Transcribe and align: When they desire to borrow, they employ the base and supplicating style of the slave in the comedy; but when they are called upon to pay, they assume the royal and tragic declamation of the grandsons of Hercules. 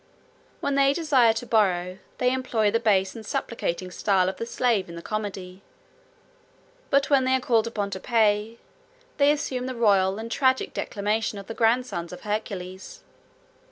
When 0.61 0.73
they 0.73 0.93
desire 0.93 1.33
to 1.33 1.45
borrow, 1.45 1.99
they 2.17 2.33
employ 2.33 2.71
the 2.71 2.79
base 2.79 3.13
and 3.15 3.23
supplicating 3.23 3.91
style 3.91 4.29
of 4.29 4.37
the 4.37 4.47
slave 4.47 4.89
in 4.89 4.95
the 4.95 5.01
comedy; 5.03 5.61
but 6.89 7.11
when 7.11 7.23
they 7.23 7.35
are 7.35 7.39
called 7.39 7.67
upon 7.67 7.91
to 7.91 7.99
pay, 7.99 8.57
they 9.17 9.31
assume 9.31 9.67
the 9.67 9.75
royal 9.75 10.17
and 10.17 10.31
tragic 10.31 10.73
declamation 10.73 11.37
of 11.37 11.45
the 11.45 11.53
grandsons 11.53 12.11
of 12.11 12.21
Hercules. 12.21 13.03